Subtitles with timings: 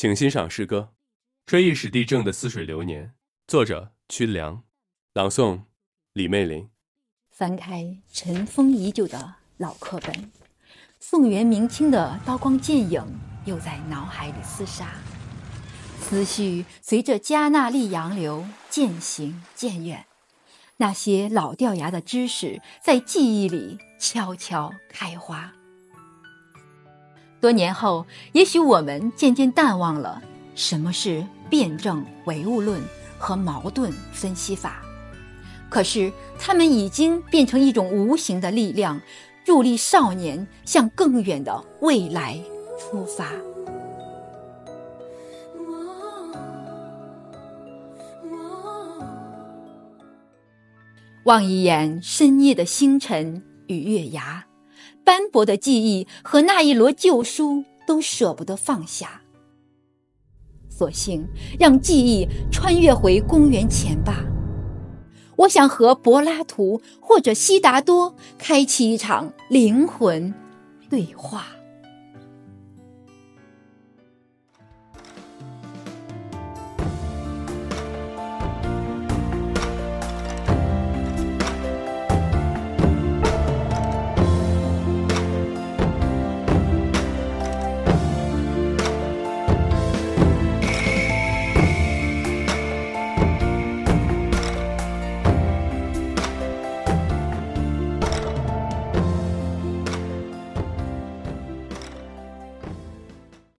[0.00, 0.88] 请欣赏诗歌
[1.44, 3.08] 《追忆史地政的似水流年》，
[3.46, 4.62] 作者屈良，
[5.12, 5.60] 朗诵
[6.14, 6.70] 李媚玲。
[7.30, 10.32] 翻开尘封已久的老课本，
[10.98, 13.04] 宋元明清的刀光剑影
[13.44, 14.88] 又在脑海里厮杀，
[16.00, 20.06] 思绪随着加纳利洋流渐行渐远。
[20.78, 25.52] 那些老掉牙的知识在记忆里悄悄开花。
[27.40, 30.22] 多年后，也许我们渐渐淡忘了
[30.54, 32.82] 什么是辩证唯物论
[33.18, 34.82] 和矛盾分析法，
[35.70, 39.00] 可是它们已经变成一种无形的力量，
[39.44, 42.38] 助力少年向更远的未来
[42.78, 43.26] 出发。
[51.24, 54.49] 望一眼深夜的星辰与月牙。
[55.04, 59.22] 斑驳的记忆和那一摞旧书都舍不得放下，
[60.68, 61.26] 索性
[61.58, 64.24] 让记忆穿越回公元前吧。
[65.36, 70.34] 我想和柏拉图或者悉达多开启一场灵魂
[70.88, 71.46] 对话。